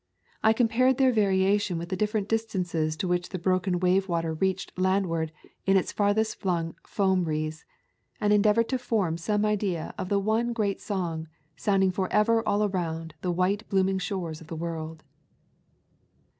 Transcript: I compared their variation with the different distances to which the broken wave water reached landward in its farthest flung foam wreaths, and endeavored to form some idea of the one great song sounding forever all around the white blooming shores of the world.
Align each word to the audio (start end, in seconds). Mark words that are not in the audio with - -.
I 0.41 0.51
compared 0.51 0.97
their 0.97 1.11
variation 1.11 1.77
with 1.77 1.89
the 1.89 1.95
different 1.95 2.27
distances 2.27 2.97
to 2.97 3.07
which 3.07 3.29
the 3.29 3.37
broken 3.37 3.79
wave 3.79 4.09
water 4.09 4.33
reached 4.33 4.75
landward 4.75 5.31
in 5.67 5.77
its 5.77 5.91
farthest 5.91 6.37
flung 6.39 6.73
foam 6.87 7.25
wreaths, 7.25 7.65
and 8.19 8.33
endeavored 8.33 8.67
to 8.69 8.79
form 8.79 9.19
some 9.19 9.45
idea 9.45 9.93
of 9.99 10.09
the 10.09 10.17
one 10.17 10.53
great 10.53 10.81
song 10.81 11.27
sounding 11.55 11.91
forever 11.91 12.41
all 12.47 12.63
around 12.63 13.13
the 13.21 13.31
white 13.31 13.69
blooming 13.69 13.99
shores 13.99 14.41
of 14.41 14.47
the 14.47 14.55
world. 14.55 15.03